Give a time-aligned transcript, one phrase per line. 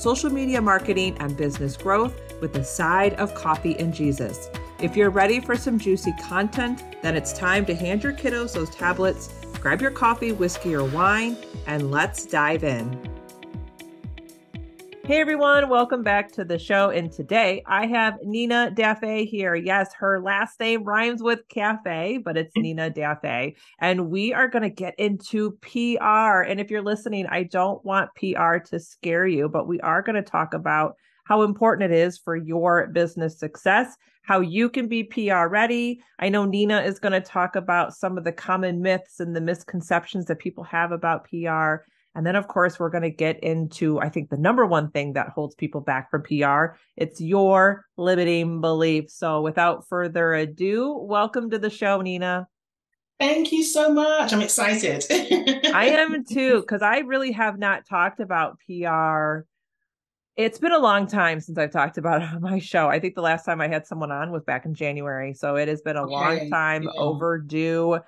[0.00, 4.48] social media marketing, and business growth with a side of coffee and Jesus.
[4.80, 8.70] If you're ready for some juicy content, then it's time to hand your kiddos those
[8.70, 9.28] tablets,
[9.60, 11.36] grab your coffee, whiskey, or wine,
[11.66, 13.09] and let's dive in.
[15.10, 16.90] Hey everyone, welcome back to the show.
[16.90, 19.56] And today I have Nina Dafe here.
[19.56, 22.62] Yes, her last name rhymes with cafe, but it's mm-hmm.
[22.62, 23.56] Nina Dafe.
[23.80, 26.42] And we are going to get into PR.
[26.42, 30.14] And if you're listening, I don't want PR to scare you, but we are going
[30.14, 35.02] to talk about how important it is for your business success, how you can be
[35.02, 36.00] PR ready.
[36.20, 39.40] I know Nina is going to talk about some of the common myths and the
[39.40, 41.82] misconceptions that people have about PR
[42.14, 45.12] and then, of course, we're going to get into, I think, the number one thing
[45.12, 46.76] that holds people back from PR.
[46.96, 49.14] It's your limiting beliefs.
[49.14, 52.48] So, without further ado, welcome to the show, Nina.
[53.20, 54.32] Thank you so much.
[54.32, 55.04] I'm excited.
[55.10, 59.40] I am too, because I really have not talked about PR.
[60.36, 62.88] It's been a long time since I've talked about it on my show.
[62.88, 65.34] I think the last time I had someone on was back in January.
[65.34, 66.12] So it has been a okay.
[66.12, 66.90] long time yeah.
[66.96, 68.00] overdue.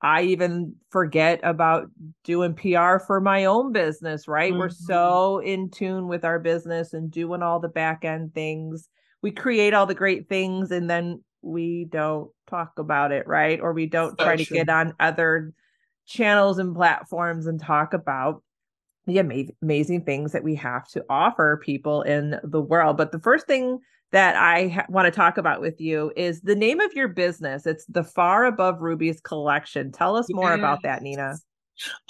[0.00, 1.90] I even forget about
[2.22, 4.52] doing PR for my own business, right?
[4.52, 4.60] Mm-hmm.
[4.60, 8.88] We're so in tune with our business and doing all the back end things.
[9.22, 13.60] We create all the great things and then we don't talk about it, right?
[13.60, 14.44] Or we don't so try true.
[14.44, 15.52] to get on other
[16.06, 18.42] channels and platforms and talk about
[19.06, 22.96] the amazing things that we have to offer people in the world.
[22.96, 23.80] But the first thing
[24.12, 27.66] that I ha- want to talk about with you is the name of your business.
[27.66, 29.92] It's the Far Above Rubies Collection.
[29.92, 30.58] Tell us more yes.
[30.58, 31.36] about that, Nina.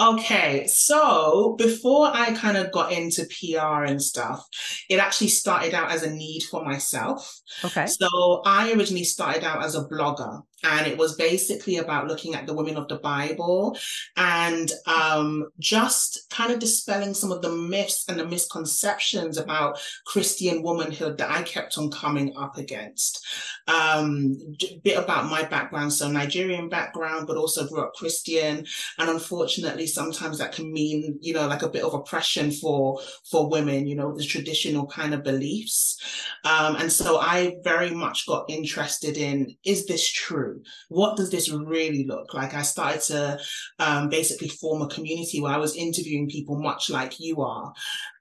[0.00, 4.42] Okay, so before I kind of got into PR and stuff,
[4.88, 7.38] it actually started out as a need for myself.
[7.62, 7.86] Okay.
[7.86, 12.46] So I originally started out as a blogger and it was basically about looking at
[12.46, 13.76] the women of the Bible
[14.16, 20.62] and um, just kind of dispelling some of the myths and the misconceptions about Christian
[20.62, 23.24] womanhood that I kept on coming up against.
[23.68, 28.66] Um, a bit about my background, so Nigerian background, but also grew up Christian,
[28.98, 33.50] and unfortunately, sometimes that can mean you know like a bit of oppression for for
[33.50, 35.98] women, you know, the traditional kind of beliefs,
[36.44, 40.47] um, and so I very much got interested in is this true?
[40.48, 43.38] Through what does this really look like i started to
[43.78, 47.72] um, basically form a community where i was interviewing people much like you are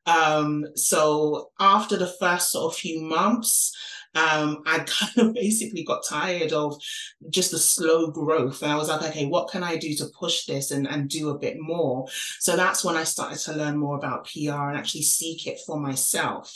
[0.05, 3.75] um, so after the first sort of few months
[4.15, 6.81] um, I kind of basically got tired of
[7.29, 8.63] just the slow growth.
[8.63, 11.29] And I was like, okay, what can I do to push this and, and do
[11.29, 12.07] a bit more?
[12.39, 15.79] So that's when I started to learn more about PR and actually seek it for
[15.79, 16.51] myself.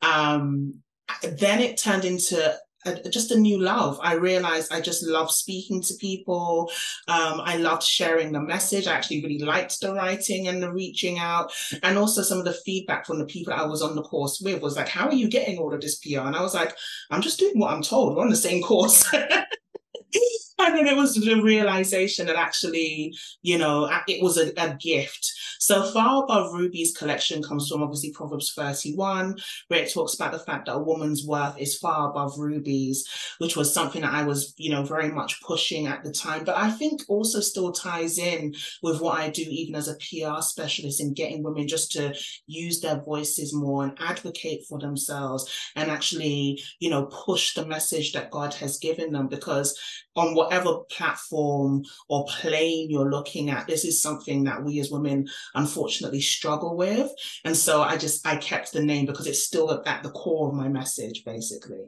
[0.00, 0.76] Um,
[1.22, 2.56] then it turned into
[2.86, 3.98] a, just a new love.
[4.02, 6.70] I realized I just love speaking to people.
[7.08, 8.86] Um, I loved sharing the message.
[8.86, 11.52] I actually really liked the writing and the reaching out.
[11.82, 14.62] And also some of the feedback from the people I was on the course with
[14.62, 16.20] was like, how are you getting all of this PR?
[16.20, 16.74] And I was like,
[17.10, 18.16] I'm just doing what I'm told.
[18.16, 19.04] We're on the same course.
[20.58, 25.32] and then it was the realization that actually, you know, it was a, a gift
[25.58, 29.36] so far above Rubies collection comes from obviously Proverbs 31,
[29.68, 33.04] where it talks about the fact that a woman's worth is far above rubies,
[33.38, 36.44] which was something that I was, you know, very much pushing at the time.
[36.44, 40.40] But I think also still ties in with what I do even as a PR
[40.40, 42.14] specialist in getting women just to
[42.46, 48.12] use their voices more and advocate for themselves and actually, you know, push the message
[48.12, 49.76] that God has given them because
[50.16, 55.28] on whatever platform or plane you're looking at, this is something that we as women
[55.54, 57.10] unfortunately struggle with.
[57.44, 60.54] And so I just, I kept the name because it's still at the core of
[60.54, 61.84] my message, basically.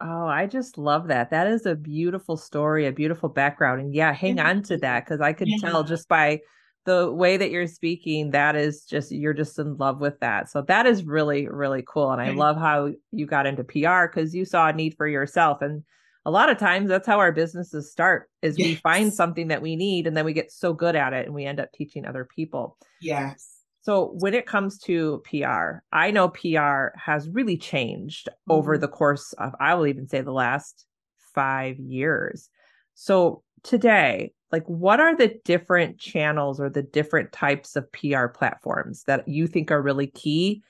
[0.00, 1.30] Oh, I just love that.
[1.30, 3.80] That is a beautiful story, a beautiful background.
[3.80, 4.48] And yeah, hang yeah.
[4.48, 5.58] on to that because I could yeah.
[5.60, 6.40] tell just by
[6.84, 10.50] the way that you're speaking, that is just, you're just in love with that.
[10.50, 12.10] So that is really, really cool.
[12.10, 15.62] And I love how you got into PR because you saw a need for yourself.
[15.62, 15.84] And
[16.24, 18.66] a lot of times that's how our businesses start is yes.
[18.66, 21.34] we find something that we need and then we get so good at it and
[21.34, 26.28] we end up teaching other people yes so when it comes to pr i know
[26.28, 28.52] pr has really changed mm-hmm.
[28.52, 30.86] over the course of i will even say the last
[31.34, 32.50] five years
[32.94, 39.04] so today like what are the different channels or the different types of pr platforms
[39.04, 40.62] that you think are really key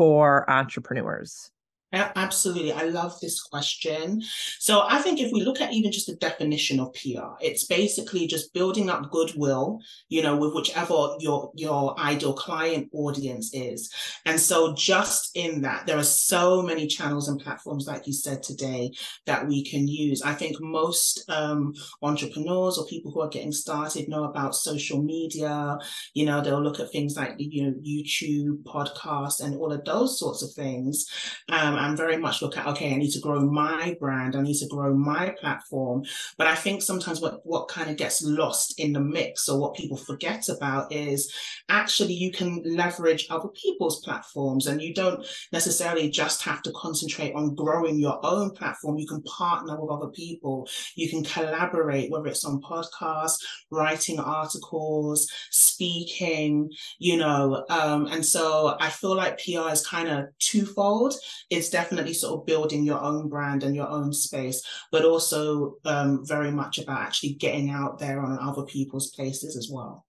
[0.00, 1.50] for entrepreneurs?
[1.92, 2.72] Absolutely.
[2.72, 4.22] I love this question.
[4.60, 8.28] So I think if we look at even just the definition of PR, it's basically
[8.28, 13.92] just building up goodwill, you know, with whichever your your ideal client audience is.
[14.24, 18.44] And so just in that, there are so many channels and platforms, like you said
[18.44, 18.92] today,
[19.26, 20.22] that we can use.
[20.22, 25.76] I think most um, entrepreneurs or people who are getting started know about social media.
[26.14, 30.20] You know, they'll look at things like you know YouTube, podcasts, and all of those
[30.20, 31.06] sorts of things.
[31.48, 34.58] Um, and very much look at, okay, I need to grow my brand, I need
[34.58, 36.04] to grow my platform.
[36.36, 39.74] But I think sometimes what, what kind of gets lost in the mix or what
[39.74, 41.32] people forget about is
[41.70, 47.34] actually you can leverage other people's platforms and you don't necessarily just have to concentrate
[47.34, 48.98] on growing your own platform.
[48.98, 53.38] You can partner with other people, you can collaborate, whether it's on podcasts,
[53.70, 57.64] writing articles, speaking, you know.
[57.70, 61.14] Um, and so I feel like PR is kind of twofold.
[61.48, 64.62] It's definitely sort of building your own brand and your own space,
[64.92, 69.70] but also um, very much about actually getting out there on other people's places as
[69.72, 70.06] well.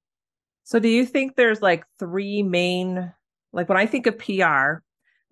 [0.64, 3.12] So, do you think there's like three main,
[3.52, 4.84] like when I think of PR,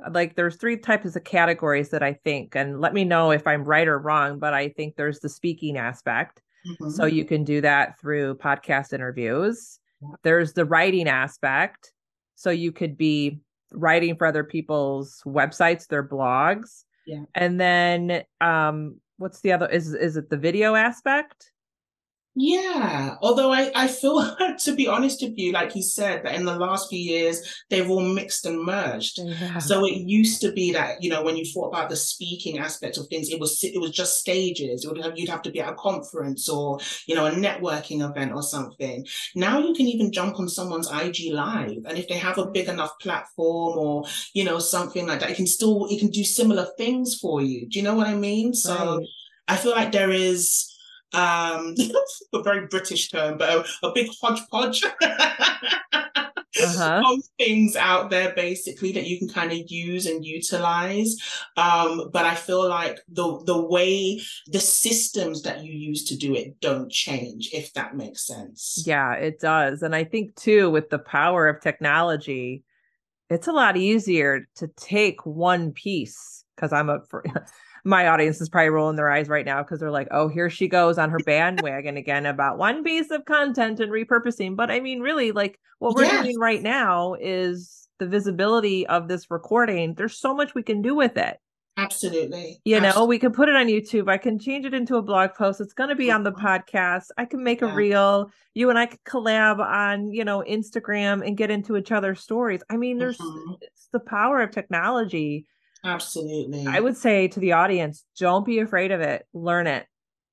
[0.09, 3.63] like there's three types of categories that I think, and let me know if I'm
[3.63, 6.41] right or wrong, but I think there's the speaking aspect.
[6.67, 6.89] Mm-hmm.
[6.89, 9.79] So, you can do that through podcast interviews.
[10.01, 10.09] Yeah.
[10.23, 11.93] There's the writing aspect.
[12.35, 13.39] So, you could be
[13.71, 16.83] writing for other people's websites, their blogs.
[17.05, 17.23] Yeah.
[17.35, 21.51] And then um what's the other is is it the video aspect?
[22.41, 26.45] Yeah, although I, I feel, to be honest with you, like you said, that in
[26.45, 29.19] the last few years, they've all mixed and merged.
[29.21, 29.57] Yeah.
[29.57, 32.95] So it used to be that, you know, when you thought about the speaking aspect
[32.95, 34.85] of things, it was it was just stages.
[34.85, 38.09] It would have, you'd have to be at a conference or, you know, a networking
[38.09, 39.05] event or something.
[39.35, 41.83] Now you can even jump on someone's IG live.
[41.85, 42.73] And if they have a big mm.
[42.73, 46.67] enough platform or, you know, something like that, it can still, it can do similar
[46.77, 47.67] things for you.
[47.67, 48.53] Do you know what I mean?
[48.53, 49.07] So right.
[49.49, 50.68] I feel like there is,
[51.13, 51.75] um,
[52.33, 54.83] a very British term, but a, a big hodgepodge
[56.61, 57.03] uh-huh.
[57.05, 61.15] of things out there basically that you can kind of use and utilize.
[61.57, 66.35] Um, but I feel like the the way the systems that you use to do
[66.35, 68.83] it don't change, if that makes sense.
[68.85, 69.81] Yeah, it does.
[69.81, 72.63] And I think too, with the power of technology,
[73.29, 76.99] it's a lot easier to take one piece because I'm a
[77.83, 80.67] my audience is probably rolling their eyes right now because they're like, oh, here she
[80.67, 84.55] goes on her bandwagon again about one piece of content and repurposing.
[84.55, 86.23] But I mean, really, like what we're yes.
[86.23, 89.93] doing right now is the visibility of this recording.
[89.93, 91.37] There's so much we can do with it.
[91.77, 92.59] Absolutely.
[92.65, 92.99] You Absolutely.
[93.01, 94.09] know, we can put it on YouTube.
[94.09, 95.61] I can change it into a blog post.
[95.61, 97.05] It's going to be on the podcast.
[97.17, 97.71] I can make yeah.
[97.71, 98.31] a reel.
[98.53, 102.61] You and I could collab on, you know, Instagram and get into each other's stories.
[102.69, 103.53] I mean, there's mm-hmm.
[103.61, 105.45] it's the power of technology
[105.83, 106.67] Absolutely.
[106.67, 109.25] I would say to the audience, don't be afraid of it.
[109.33, 109.85] Learn it.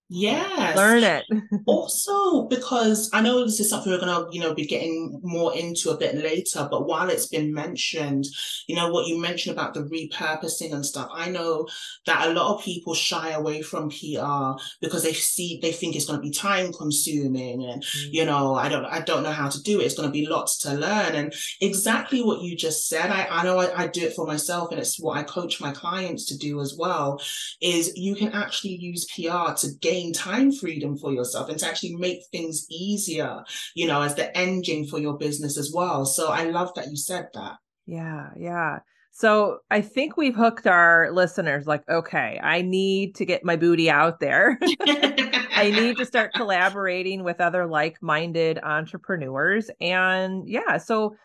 [0.08, 0.76] Yes.
[0.76, 1.25] Learn it.
[1.67, 5.91] also, because I know this is something we're gonna, you know, be getting more into
[5.91, 8.25] a bit later, but while it's been mentioned,
[8.69, 11.67] you know, what you mentioned about the repurposing and stuff, I know
[12.06, 16.06] that a lot of people shy away from PR because they see they think it's
[16.06, 18.08] gonna be time consuming and mm-hmm.
[18.13, 19.86] you know, I don't I don't know how to do it.
[19.86, 21.17] It's gonna be lots to learn.
[21.17, 24.70] And exactly what you just said, I, I know I, I do it for myself
[24.70, 27.20] and it's what I coach my clients to do as well,
[27.60, 31.67] is you can actually use PR to gain gain time freedom for yourself and to
[31.67, 33.43] actually make things easier,
[33.74, 36.05] you know, as the engine for your business as well.
[36.05, 37.56] So I love that you said that.
[37.86, 38.81] Yeah, yeah.
[39.12, 43.88] So I think we've hooked our listeners like, okay, I need to get my booty
[43.88, 44.58] out there.
[44.81, 49.70] I need to start collaborating with other like minded entrepreneurs.
[49.81, 51.17] And yeah, so,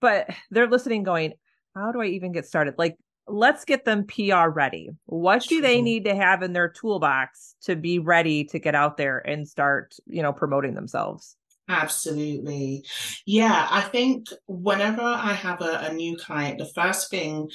[0.00, 1.34] but they're listening going,
[1.76, 2.74] how do I even get started?
[2.76, 2.96] Like,
[3.32, 4.90] let's get them PR ready.
[5.06, 8.96] What do they need to have in their toolbox to be ready to get out
[8.96, 11.36] there and start, you know, promoting themselves?
[11.68, 12.84] Absolutely.
[13.24, 17.48] Yeah, I think whenever I have a, a new client, the first thing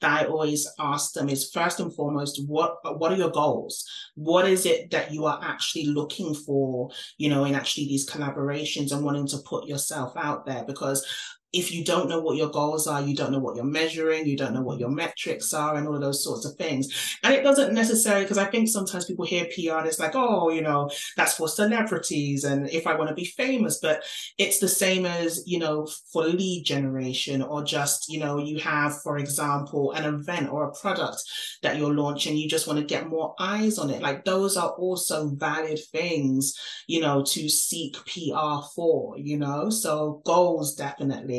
[0.00, 3.84] that I always ask them is first and foremost, what what are your goals?
[4.14, 8.92] What is it that you are actually looking for, you know, in actually these collaborations
[8.92, 10.64] and wanting to put yourself out there?
[10.64, 11.04] Because
[11.52, 14.36] if you don't know what your goals are, you don't know what you're measuring, you
[14.36, 17.16] don't know what your metrics are, and all of those sorts of things.
[17.24, 20.50] And it doesn't necessarily, because I think sometimes people hear PR and it's like, oh,
[20.50, 24.02] you know, that's for celebrities and if I want to be famous, but
[24.36, 29.00] it's the same as, you know, for lead generation or just, you know, you have,
[29.00, 31.22] for example, an event or a product
[31.62, 34.02] that you're launching, you just want to get more eyes on it.
[34.02, 36.54] Like those are also valid things,
[36.86, 41.37] you know, to seek PR for, you know, so goals definitely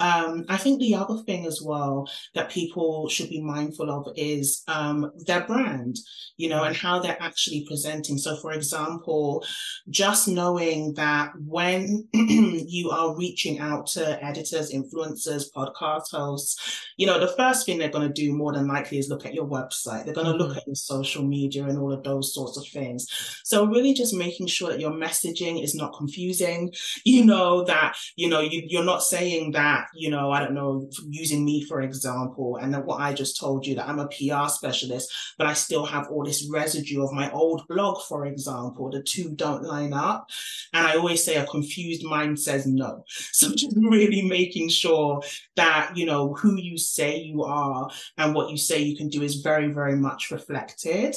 [0.00, 4.62] Um, I think the other thing as well that people should be mindful of is
[4.68, 5.98] um, their brand,
[6.36, 8.16] you know, and how they're actually presenting.
[8.16, 9.44] So, for example,
[9.90, 17.18] just knowing that when you are reaching out to editors, influencers, podcast hosts, you know,
[17.18, 20.04] the first thing they're going to do more than likely is look at your website.
[20.04, 20.42] They're going to mm-hmm.
[20.42, 23.06] look at your social media and all of those sorts of things.
[23.44, 26.72] So, really just making sure that your messaging is not confusing,
[27.04, 30.88] you know, that, you know, you, you're not saying that you know, I don't know,
[31.08, 34.48] using me for example, and then what I just told you that I'm a PR
[34.48, 38.90] specialist, but I still have all this residue of my old blog, for example.
[38.90, 40.28] The two don't line up.
[40.72, 43.04] And I always say a confused mind says no.
[43.32, 45.22] So just really making sure
[45.56, 49.22] that, you know, who you say you are and what you say you can do
[49.22, 51.16] is very, very much reflected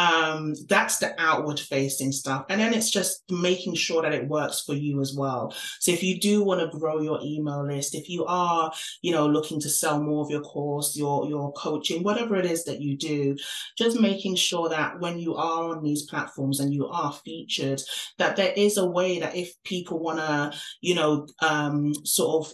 [0.00, 2.46] um, that's the outward facing stuff.
[2.48, 5.54] And then it's just making sure that it works for you as well.
[5.78, 9.26] So if you do want to grow your email list, if you are, you know,
[9.26, 12.96] looking to sell more of your course, your, your coaching, whatever it is that you
[12.96, 13.36] do,
[13.76, 17.82] just making sure that when you are on these platforms and you are featured,
[18.18, 22.52] that there is a way that if people want to, you know, um, sort of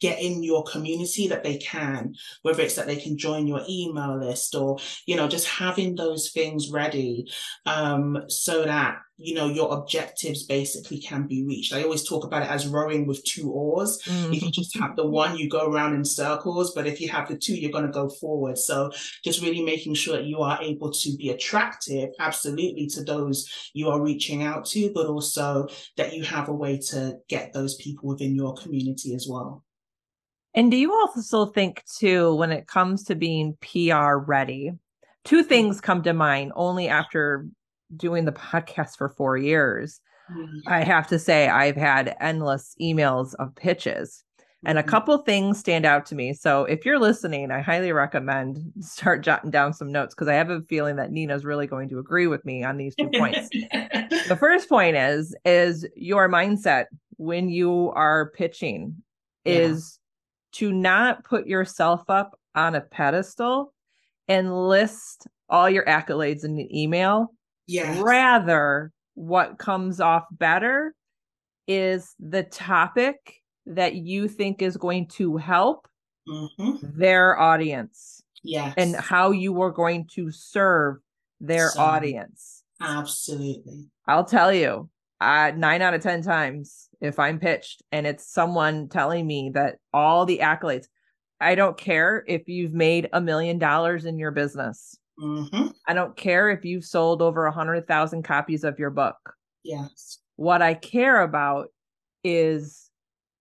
[0.00, 4.18] get in your community that they can whether it's that they can join your email
[4.18, 7.26] list or you know just having those things ready
[7.66, 11.72] um so that you know your objectives basically can be reached.
[11.72, 13.98] I always talk about it as rowing with two oars.
[14.04, 14.32] Mm-hmm.
[14.32, 17.28] if you just have the one you go around in circles but if you have
[17.28, 18.58] the two you're going to go forward.
[18.58, 18.90] So
[19.24, 23.88] just really making sure that you are able to be attractive absolutely to those you
[23.88, 28.08] are reaching out to but also that you have a way to get those people
[28.08, 29.64] within your community as well.
[30.54, 34.72] And do you also think too when it comes to being pr ready
[35.24, 37.46] two things come to mind only after
[37.94, 40.00] doing the podcast for four years,
[40.30, 40.58] mm-hmm.
[40.66, 44.24] I have to say I've had endless emails of pitches.
[44.64, 44.90] And a mm-hmm.
[44.90, 46.32] couple things stand out to me.
[46.32, 50.50] So if you're listening, I highly recommend start jotting down some notes because I have
[50.50, 53.48] a feeling that Nina's really going to agree with me on these two points.
[53.50, 58.96] the first point is is your mindset when you are pitching
[59.44, 59.54] yeah.
[59.54, 59.98] is
[60.52, 63.72] to not put yourself up on a pedestal
[64.26, 67.32] and list all your accolades in an email
[67.66, 67.98] Yes.
[67.98, 70.94] Rather, what comes off better
[71.66, 75.88] is the topic that you think is going to help
[76.28, 76.76] mm-hmm.
[76.82, 78.22] their audience.
[78.42, 78.74] Yes.
[78.76, 80.98] And how you are going to serve
[81.40, 82.62] their so, audience.
[82.80, 83.88] Absolutely.
[84.06, 84.88] I'll tell you,
[85.20, 89.78] uh, nine out of 10 times, if I'm pitched and it's someone telling me that
[89.92, 90.86] all the accolades,
[91.40, 94.96] I don't care if you've made a million dollars in your business.
[95.20, 95.68] Mm-hmm.
[95.86, 99.16] I don't care if you've sold over a hundred thousand copies of your book.
[99.62, 100.18] Yes.
[100.36, 101.68] What I care about
[102.22, 102.90] is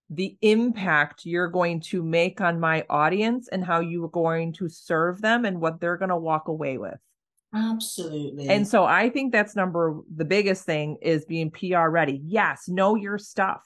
[0.09, 4.69] the impact you're going to make on my audience and how you are going to
[4.69, 6.99] serve them and what they're going to walk away with.
[7.53, 8.49] Absolutely.
[8.49, 12.21] And so I think that's number the biggest thing is being PR ready.
[12.25, 13.61] Yes, know your stuff.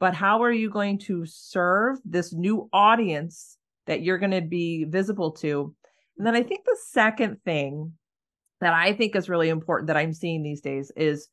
[0.00, 3.56] But how are you going to serve this new audience
[3.86, 5.74] that you're going to be visible to
[6.18, 7.92] and then I think the second thing
[8.60, 11.28] that I think is really important that I'm seeing these days is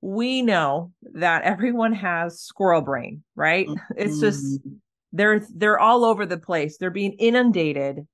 [0.00, 3.66] we know that everyone has squirrel brain, right?
[3.66, 3.94] Mm-hmm.
[3.96, 4.74] It's just mm-hmm.
[5.12, 6.78] they're they're all over the place.
[6.78, 8.06] They're being inundated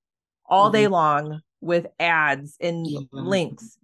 [0.49, 0.73] all mm-hmm.
[0.73, 3.01] day long with ads and yeah.
[3.13, 3.79] links.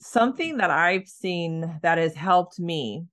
[0.00, 3.06] Something that I've seen that has helped me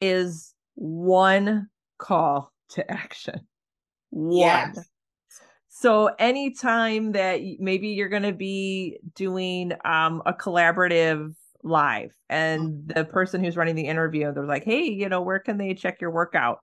[0.00, 3.46] is one call to action.
[4.10, 4.38] One.
[4.38, 4.88] Yes.
[5.80, 12.98] So anytime that maybe you're going to be doing um, a collaborative live and mm-hmm.
[12.98, 16.02] the person who's running the interview, they're like, hey, you know, where can they check
[16.02, 16.58] your workout?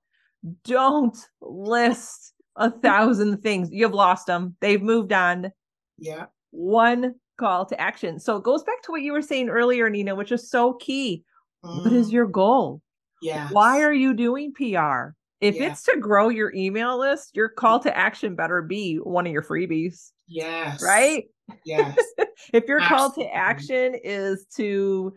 [0.66, 3.70] Don't list a thousand things.
[3.72, 4.56] You've lost them.
[4.62, 5.52] They've moved on.
[5.98, 6.26] Yeah.
[6.52, 8.20] One call to action.
[8.20, 11.24] So it goes back to what you were saying earlier, Nina, which is so key.
[11.66, 11.86] Mm.
[11.86, 12.14] What is mm.
[12.14, 12.84] your goal?
[13.24, 13.50] Yeah.
[13.52, 15.17] Why are you doing PR?
[15.40, 15.72] If yeah.
[15.72, 19.44] it's to grow your email list, your call to action better be one of your
[19.44, 20.12] freebies.
[20.28, 20.84] Yes.
[20.84, 21.26] Right?
[21.64, 21.98] Yes.
[22.54, 22.88] if your Absolutely.
[22.88, 25.14] call to action is to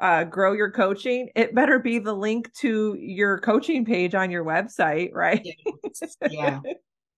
[0.00, 4.44] uh, grow your coaching, it better be the link to your coaching page on your
[4.44, 5.46] website, right?
[6.30, 6.60] Yeah.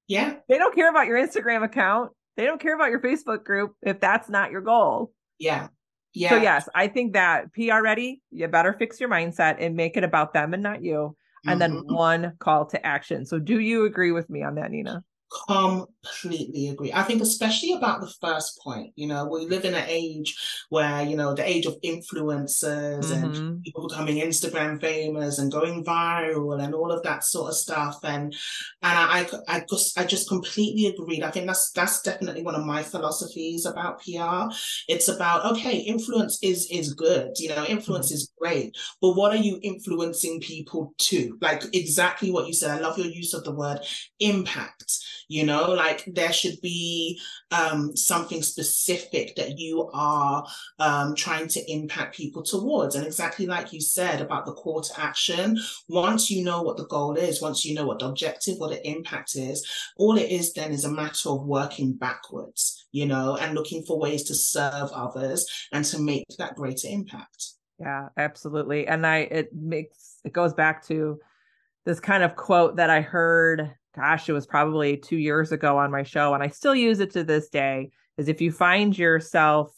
[0.06, 0.36] Yeah.
[0.48, 2.12] they don't care about your Instagram account.
[2.36, 5.12] They don't care about your Facebook group if that's not your goal.
[5.38, 5.68] Yeah.
[6.14, 6.30] Yeah.
[6.30, 10.04] So yes, I think that PR ready, you better fix your mindset and make it
[10.04, 11.16] about them and not you
[11.48, 11.86] and mm-hmm.
[11.86, 13.24] then one call to action.
[13.24, 15.02] So do you agree with me on that, Nina?
[15.30, 16.90] Completely agree.
[16.92, 20.34] I think, especially about the first point, you know, we live in an age
[20.70, 23.24] where, you know, the age of influencers mm-hmm.
[23.24, 27.98] and people becoming Instagram famous and going viral and all of that sort of stuff.
[28.04, 28.32] And,
[28.82, 31.22] and I, I, I just, I just completely agreed.
[31.22, 34.54] I think that's, that's definitely one of my philosophies about PR.
[34.88, 38.14] It's about, okay, influence is, is good, you know, influence mm-hmm.
[38.14, 41.36] is great, but what are you influencing people to?
[41.42, 42.70] Like exactly what you said.
[42.70, 43.80] I love your use of the word
[44.20, 47.20] impact you know like there should be
[47.50, 50.44] um, something specific that you are
[50.78, 52.94] um, trying to impact people towards.
[52.94, 55.58] And exactly like you said about the call to action
[55.88, 58.88] once you know what the goal is once you know what the objective what the
[58.88, 59.66] impact is
[59.96, 63.98] all it is then is a matter of working backwards you know and looking for
[63.98, 67.52] ways to serve others and to make that greater impact.
[67.78, 68.86] Yeah absolutely.
[68.86, 71.18] And i it makes it goes back to
[71.84, 75.90] this kind of quote that i heard gosh, it was probably two years ago on
[75.90, 77.90] my show, and I still use it to this day.
[78.16, 79.72] Is if you find yourself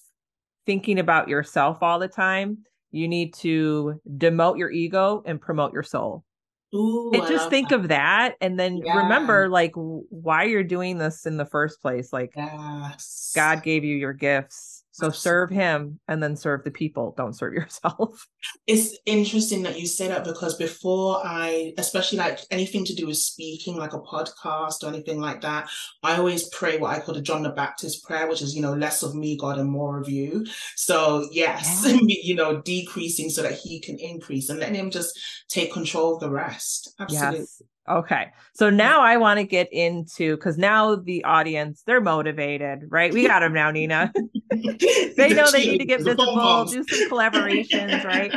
[0.66, 2.58] thinking about yourself all the time,
[2.90, 6.24] you need to demote your ego and promote your soul.
[6.74, 7.80] Ooh, and just think that.
[7.80, 8.96] of that and then yeah.
[8.98, 13.32] remember like why you're doing this in the first place like yes.
[13.34, 17.14] god gave you your gifts so serve him and then serve the people.
[17.16, 18.26] Don't serve yourself.
[18.66, 23.16] It's interesting that you say that because before I, especially like anything to do with
[23.16, 25.68] speaking, like a podcast or anything like that,
[26.02, 28.74] I always pray what I call the John the Baptist prayer, which is, you know,
[28.74, 30.44] less of me, God, and more of you.
[30.76, 31.98] So yes, yeah.
[32.06, 35.18] you know, decreasing so that he can increase and letting him just
[35.48, 36.94] take control of the rest.
[36.98, 37.38] Absolutely.
[37.40, 37.62] Yes.
[37.90, 38.28] Okay.
[38.54, 43.12] So now I want to get into because now the audience, they're motivated, right?
[43.12, 44.12] We got them now, Nina.
[44.50, 48.32] they know they need to get visible, do some collaborations, right?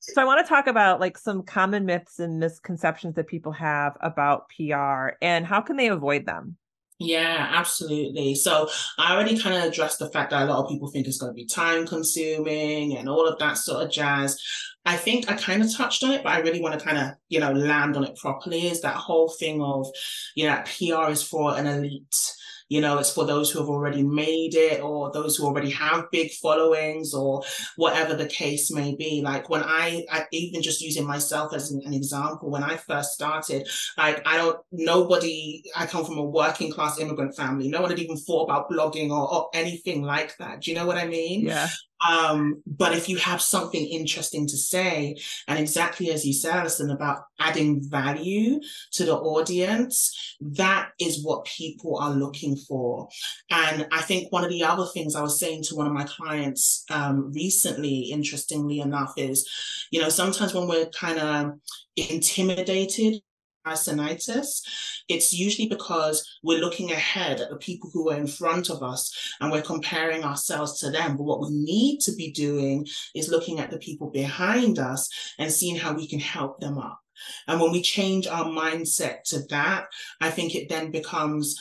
[0.00, 3.96] So I want to talk about like some common myths and misconceptions that people have
[4.00, 6.56] about PR and how can they avoid them?
[6.98, 8.34] Yeah, absolutely.
[8.34, 8.68] So
[8.98, 11.30] I already kind of addressed the fact that a lot of people think it's going
[11.30, 14.40] to be time consuming and all of that sort of jazz.
[14.84, 17.12] I think I kind of touched on it, but I really want to kind of,
[17.28, 19.86] you know, land on it properly is that whole thing of,
[20.34, 22.34] you know, PR is for an elite.
[22.72, 26.10] You know it's for those who have already made it or those who already have
[26.10, 27.42] big followings or
[27.76, 29.20] whatever the case may be.
[29.22, 33.12] Like when i, I even just using myself as an, an, example when i first
[33.12, 37.68] started like i don't nobody i come from a working class immigrant family.
[37.68, 40.62] No one had even thought about blogging or, or anything like that.
[40.62, 41.42] Do you know what i mean?
[41.42, 41.68] Yeah
[42.08, 45.16] um, but if you have something interesting to say,
[45.48, 48.60] and exactly as you said, Allison, about adding value
[48.92, 53.08] to the audience, that is what people are looking for.
[53.50, 56.04] And I think one of the other things I was saying to one of my
[56.04, 59.48] clients um, recently, interestingly enough, is,
[59.90, 61.52] you know, sometimes when we're kind of
[61.96, 63.20] intimidated
[63.64, 64.62] comparisonitis,
[65.08, 69.34] it's usually because we're looking ahead at the people who are in front of us
[69.40, 71.16] and we're comparing ourselves to them.
[71.16, 75.50] But what we need to be doing is looking at the people behind us and
[75.50, 76.98] seeing how we can help them up.
[77.46, 79.86] And when we change our mindset to that,
[80.20, 81.60] I think it then becomes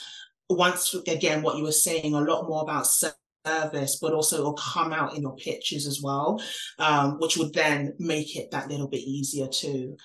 [0.50, 4.92] once again what you were saying a lot more about service, but also it'll come
[4.92, 6.42] out in your pitches as well,
[6.80, 9.96] um, which would then make it that little bit easier too.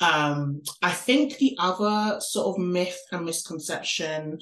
[0.00, 4.38] Um, I think the other sort of myth and misconception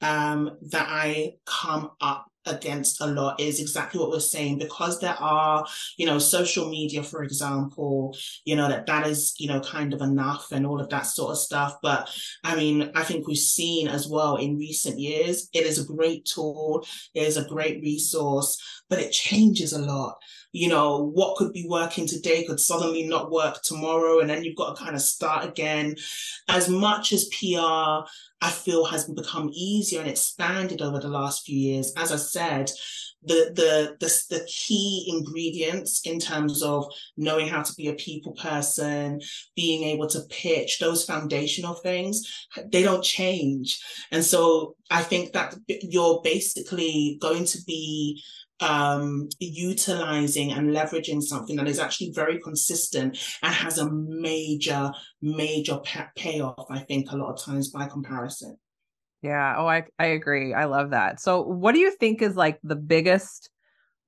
[0.00, 4.58] um, that I come up against a lot is exactly what we're saying.
[4.58, 5.64] Because there are
[5.96, 10.00] you know social media for example you know that that is you know kind of
[10.00, 11.76] enough and all of that sort of stuff.
[11.82, 12.10] But
[12.44, 16.24] i mean i think we've seen as well in recent years it is a great
[16.24, 20.16] tool it is a great resource but it changes a lot
[20.52, 24.20] you know, what could be working today could suddenly not work tomorrow.
[24.20, 25.96] And then you've got to kind of start again.
[26.48, 28.06] As much as PR,
[28.42, 31.92] I feel has become easier and expanded over the last few years.
[31.96, 32.70] As I said,
[33.24, 36.86] the, the the the key ingredients in terms of
[37.16, 39.20] knowing how to be a people person,
[39.54, 43.80] being able to pitch, those foundational things, they don't change.
[44.10, 48.22] And so I think that you're basically going to be
[48.62, 55.80] um, utilizing and leveraging something that is actually very consistent and has a major, major
[56.16, 58.56] payoff, I think, a lot of times by comparison.
[59.22, 59.56] Yeah.
[59.58, 60.54] Oh, I, I agree.
[60.54, 61.20] I love that.
[61.20, 63.50] So, what do you think is like the biggest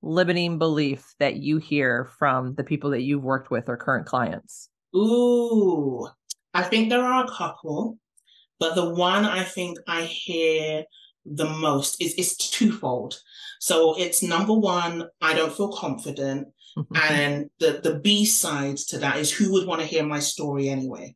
[0.01, 4.69] limiting belief that you hear from the people that you've worked with or current clients?
[4.95, 6.07] Ooh,
[6.53, 7.97] I think there are a couple,
[8.59, 10.83] but the one I think I hear
[11.25, 13.19] the most is, is twofold.
[13.59, 16.47] So it's number one, I don't feel confident.
[16.77, 16.95] Mm-hmm.
[16.95, 20.69] And the, the B side to that is who would want to hear my story
[20.69, 21.15] anyway?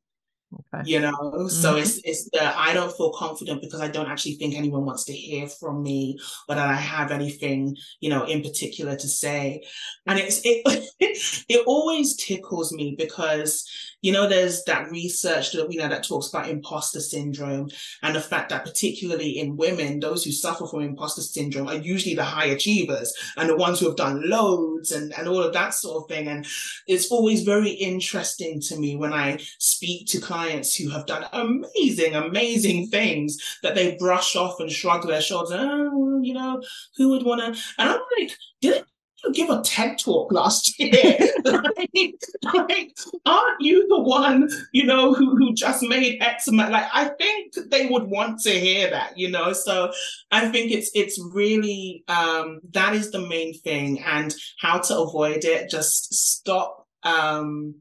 [0.52, 0.84] Okay.
[0.90, 1.48] You know, mm-hmm.
[1.48, 5.06] so it's it's the I don't feel confident because I don't actually think anyone wants
[5.06, 9.64] to hear from me or that I have anything, you know, in particular to say.
[10.08, 10.64] And it's it
[11.50, 13.64] it always tickles me because
[14.02, 17.70] you know, there's that research that, you know, that talks about imposter syndrome
[18.02, 22.16] and the fact that particularly in women, those who suffer from imposter syndrome are usually
[22.16, 25.74] the high achievers and the ones who have done loads and, and all of that
[25.74, 26.30] sort of thing.
[26.30, 26.46] And
[26.88, 32.16] it's always very interesting to me when I speak to clients who have done amazing,
[32.16, 35.52] amazing things that they brush off and shrug their shoulders.
[35.54, 36.62] Oh, you know,
[36.98, 37.62] who would want to?
[37.78, 38.84] And I'm like, did
[39.24, 41.18] you give a TED talk last year.
[41.46, 42.14] like,
[42.54, 46.72] like, aren't you the one, you know, who, who just made X amount?
[46.72, 49.54] Like, I think they would want to hear that, you know.
[49.54, 49.92] So
[50.32, 55.44] I think it's it's really um that is the main thing and how to avoid
[55.44, 55.70] it.
[55.70, 57.76] Just stop um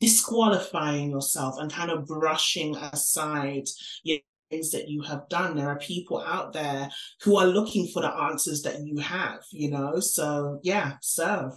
[0.00, 3.66] disqualifying yourself and kind of brushing aside
[4.02, 4.18] you
[4.50, 5.56] things that you have done.
[5.56, 6.90] There are people out there
[7.22, 10.00] who are looking for the answers that you have, you know?
[10.00, 11.52] So, yeah, serve.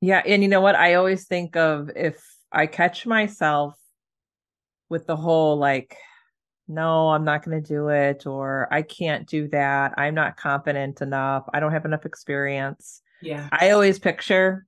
[0.00, 0.22] Yeah.
[0.26, 0.74] And you know what?
[0.74, 3.74] I always think of if I catch myself
[4.88, 5.96] with the whole like,
[6.68, 9.94] no, I'm not going to do it, or I can't do that.
[9.98, 11.44] I'm not confident enough.
[11.52, 13.02] I don't have enough experience.
[13.20, 13.48] Yeah.
[13.52, 14.66] I always picture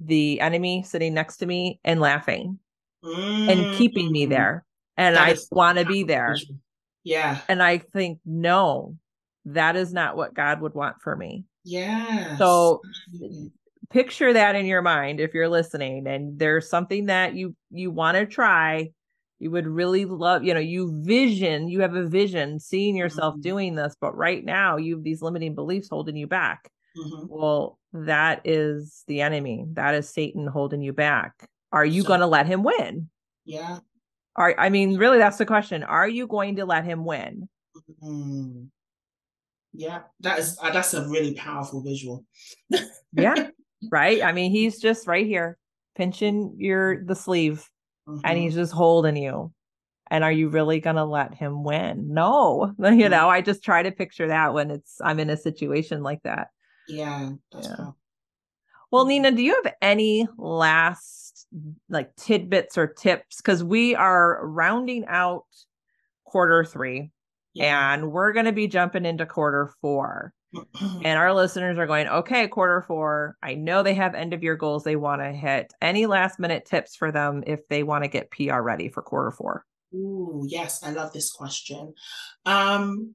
[0.00, 2.58] the enemy sitting next to me and laughing
[3.04, 3.50] mm-hmm.
[3.50, 4.30] and keeping me mm.
[4.30, 4.64] there.
[4.96, 6.36] And that I want to be there.
[7.04, 7.38] Yeah.
[7.48, 8.96] And I think, no,
[9.44, 11.44] that is not what God would want for me.
[11.64, 12.36] Yeah.
[12.36, 12.80] So
[13.90, 18.16] picture that in your mind if you're listening and there's something that you you want
[18.16, 18.90] to try
[19.38, 23.42] you would really love you know you vision you have a vision seeing yourself mm-hmm.
[23.42, 27.26] doing this but right now you have these limiting beliefs holding you back mm-hmm.
[27.28, 32.20] well that is the enemy that is satan holding you back are you so, going
[32.20, 33.08] to let him win
[33.44, 33.78] yeah
[34.36, 35.82] are I mean, really, that's the question.
[35.82, 37.48] Are you going to let him win?
[38.02, 38.68] Mm.
[39.72, 42.24] Yeah, that is uh, that's a really powerful visual.
[43.12, 43.48] yeah,
[43.90, 44.22] right.
[44.22, 45.58] I mean, he's just right here,
[45.96, 47.68] pinching your the sleeve,
[48.08, 48.20] mm-hmm.
[48.24, 49.52] and he's just holding you.
[50.08, 52.12] And are you really gonna let him win?
[52.12, 53.10] No, you mm-hmm.
[53.10, 53.28] know.
[53.28, 56.48] I just try to picture that when it's I'm in a situation like that.
[56.88, 57.90] Yeah, yeah.
[58.90, 61.46] Well, Nina, do you have any last
[61.88, 65.44] like tidbits or tips because we are rounding out
[66.24, 67.10] quarter three
[67.56, 67.94] yeah.
[67.94, 70.32] and we're going to be jumping into quarter four.
[70.80, 73.36] and our listeners are going, okay, quarter four.
[73.42, 75.72] I know they have end of year goals they want to hit.
[75.82, 79.30] Any last minute tips for them if they want to get PR ready for quarter
[79.30, 79.64] four?
[79.94, 81.94] Ooh, yes, I love this question.
[82.44, 83.14] Um,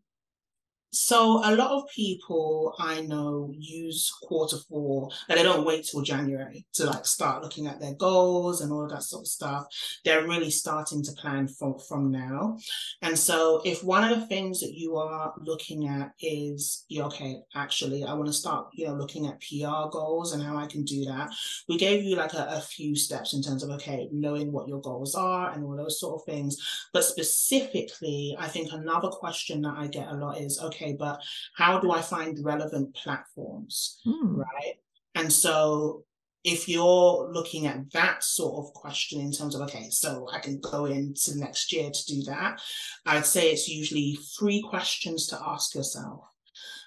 [0.93, 6.01] so a lot of people I know use quarter four, and they don't wait till
[6.01, 9.67] January to like start looking at their goals and all that sort of stuff.
[10.04, 12.58] They're really starting to plan from from now.
[13.01, 18.04] And so if one of the things that you are looking at is okay, actually
[18.04, 21.06] I want to start, you know, looking at PR goals and how I can do
[21.06, 21.30] that.
[21.69, 24.82] We gave you like a, a few steps in terms of okay, knowing what your
[24.82, 26.58] goals are and all those sort of things.
[26.91, 31.22] But specifically, I think another question that I get a lot is okay okay, but
[31.56, 34.00] how do I find relevant platforms?
[34.06, 34.38] Mm.
[34.38, 34.76] Right.
[35.15, 36.04] And so
[36.44, 40.60] if you're looking at that sort of question in terms of, okay, so I can
[40.60, 42.62] go into next year to do that,
[43.06, 46.26] I'd say it's usually three questions to ask yourself.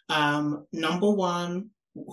[0.09, 1.71] Um, number one,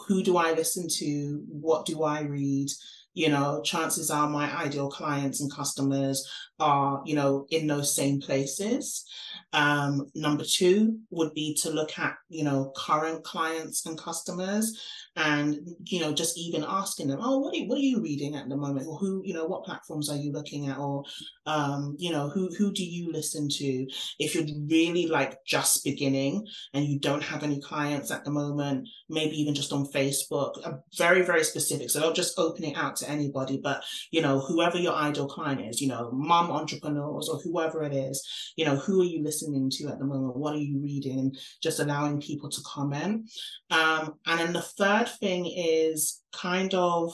[0.08, 1.44] who do I listen to?
[1.48, 2.70] What do I read?
[3.14, 6.28] You know, chances are my ideal clients and customers
[6.60, 9.06] are, you know, in those same places.
[9.54, 14.80] Um, number two would be to look at, you know, current clients and customers
[15.18, 18.48] and, you know, just even asking them, oh, what are what are you reading at
[18.48, 18.88] the moment?
[18.88, 20.78] Or who, you know, what platforms are you looking at?
[20.78, 21.04] Or,
[21.46, 23.88] um, you know, who, who do you listen to?
[24.20, 28.88] If you're really like just beginning and you don't have any clients at the moment,
[29.10, 30.54] maybe even just on Facebook,
[30.98, 31.90] very, very specific.
[31.90, 35.62] So don't just open it out to anybody, but, you know, whoever your ideal client
[35.62, 39.70] is, you know, mom entrepreneurs or whoever it is, you know, who are you listening
[39.70, 40.38] to at the moment?
[40.38, 41.36] What are you reading?
[41.62, 43.30] Just allowing people to comment.
[43.70, 47.14] Um, and then the third thing is kind of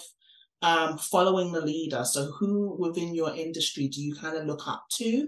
[0.62, 2.04] um, following the leader.
[2.04, 5.28] So, who within your industry do you kind of look up to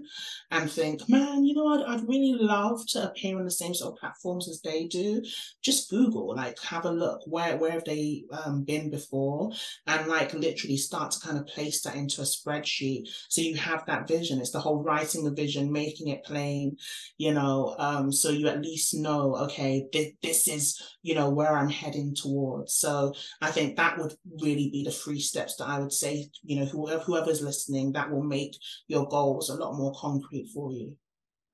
[0.50, 3.92] and think, man, you know, I'd, I'd really love to appear on the same sort
[3.92, 5.22] of platforms as they do?
[5.62, 7.20] Just Google, like, have a look.
[7.26, 9.52] Where where have they um, been before?
[9.86, 13.04] And like, literally start to kind of place that into a spreadsheet.
[13.28, 14.40] So you have that vision.
[14.40, 16.76] It's the whole writing the vision, making it plain,
[17.18, 21.56] you know, um, so you at least know, okay, th- this is, you know, where
[21.56, 22.74] I'm heading towards.
[22.74, 26.60] So I think that would really be the free steps that I would say, you
[26.60, 28.56] know, whoever whoever's listening, that will make
[28.88, 30.96] your goals a lot more concrete for you.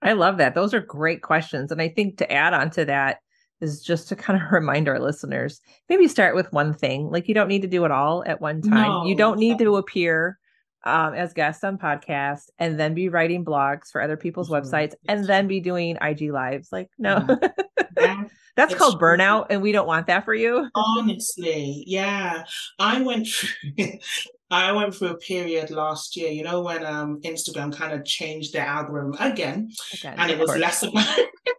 [0.03, 0.55] I love that.
[0.55, 1.73] Those are great questions.
[1.73, 3.19] And I think to add on to that
[3.61, 7.11] is just to kind of remind our listeners, maybe start with one thing.
[7.11, 8.89] Like you don't need to do it all at one time.
[8.89, 9.07] No.
[9.07, 10.39] You don't need to appear
[10.87, 14.67] um, as guests on podcasts and then be writing blogs for other people's mm-hmm.
[14.67, 16.69] websites and then be doing IG lives.
[16.73, 17.17] Like, no.
[17.19, 18.23] Mm-hmm.
[18.57, 20.71] That's it's called burnout, and we don't want that for you.
[20.75, 22.45] Honestly, yeah.
[22.79, 23.51] I went through
[24.51, 28.55] I went through a period last year, you know, when um Instagram kind of changed
[28.55, 30.61] their algorithm again, again and it was course.
[30.61, 31.19] less about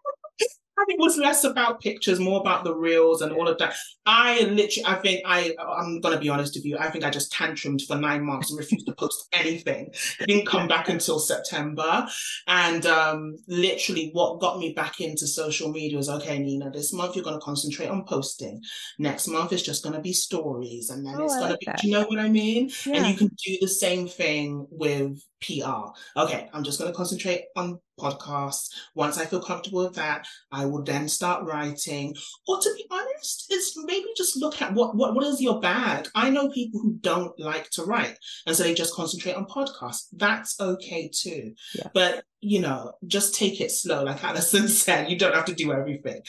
[0.97, 3.75] it was less about pictures, more about the reels and all of that.
[4.07, 6.77] I literally, I think I, I'm gonna be honest with you.
[6.77, 9.93] I think I just tantrumed for nine months and refused to post anything.
[10.25, 12.07] Didn't come back until September,
[12.47, 16.71] and um, literally, what got me back into social media was okay, Nina.
[16.71, 18.61] This month you're gonna concentrate on posting.
[18.97, 21.65] Next month it's just gonna be stories, and then oh, it's gonna like be.
[21.67, 21.79] That.
[21.79, 22.71] Do you know what I mean?
[22.85, 22.95] Yeah.
[22.95, 25.91] And you can do the same thing with PR.
[26.19, 28.69] Okay, I'm just gonna concentrate on podcasts.
[28.95, 32.15] Once I feel comfortable with that, I will then start writing.
[32.47, 36.07] Or to be honest, it's maybe just look at what, what, what is your bag.
[36.15, 40.07] I know people who don't like to write and so they just concentrate on podcasts.
[40.13, 41.53] That's okay too.
[41.75, 41.87] Yeah.
[41.93, 44.03] But you know, just take it slow.
[44.03, 46.21] Like Allison said, you don't have to do everything.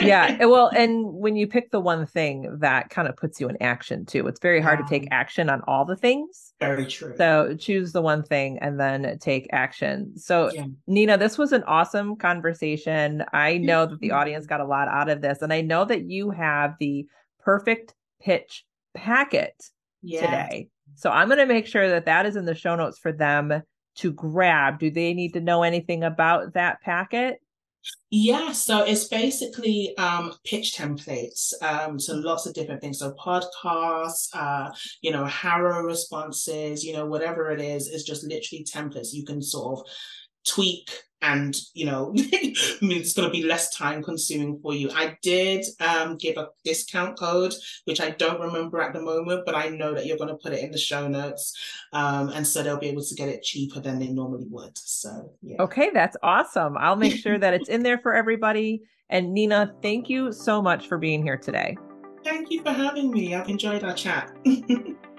[0.00, 0.44] yeah.
[0.50, 4.04] Well, and when you pick the one thing that kind of puts you in action
[4.04, 6.52] too, it's very hard to take action on all the things.
[6.58, 7.14] Very true.
[7.16, 10.16] So choose the one thing and then take action.
[10.16, 10.66] So, yeah.
[10.88, 13.24] Nina, this was an awesome conversation.
[13.32, 16.10] I know that the audience got a lot out of this, and I know that
[16.10, 17.06] you have the
[17.38, 18.64] perfect pitch
[18.94, 19.54] packet
[20.02, 20.20] yeah.
[20.22, 20.68] today.
[20.96, 23.62] So I'm going to make sure that that is in the show notes for them
[23.96, 24.78] to grab?
[24.78, 27.40] Do they need to know anything about that packet?
[28.10, 31.52] Yeah, so it's basically um, pitch templates.
[31.62, 32.98] Um, so lots of different things.
[32.98, 38.64] So podcasts, uh, you know, HARO responses, you know, whatever it is, is just literally
[38.64, 39.12] templates.
[39.12, 39.86] You can sort of
[40.46, 40.90] tweak
[41.22, 44.90] and you know it's going to be less time consuming for you.
[44.90, 49.54] I did um, give a discount code which i don't remember at the moment but
[49.54, 51.56] i know that you're going to put it in the show notes
[51.92, 54.76] um, and so they'll be able to get it cheaper than they normally would.
[54.78, 55.56] So yeah.
[55.60, 56.76] Okay that's awesome.
[56.78, 58.82] I'll make sure that it's in there for everybody.
[59.08, 61.76] And nina thank you so much for being here today.
[62.22, 63.34] Thank you for having me.
[63.34, 64.30] I've enjoyed our chat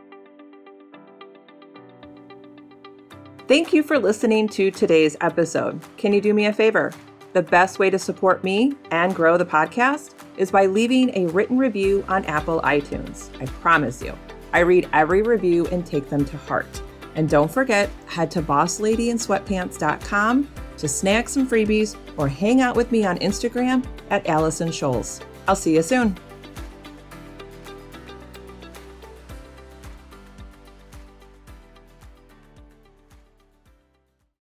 [3.52, 5.82] Thank you for listening to today's episode.
[5.98, 6.94] Can you do me a favor?
[7.34, 11.58] The best way to support me and grow the podcast is by leaving a written
[11.58, 13.30] review on Apple iTunes.
[13.42, 14.18] I promise you,
[14.54, 16.82] I read every review and take them to heart.
[17.16, 23.06] And don't forget, head to bossladyinsweatpants.com to snag some freebies or hang out with me
[23.06, 25.22] on Instagram at Allison Scholes.
[25.46, 26.18] I'll see you soon.